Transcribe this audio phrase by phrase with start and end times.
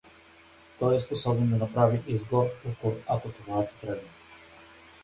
[0.79, 4.09] Той е способен да направи и строг укор, ако това е потребно.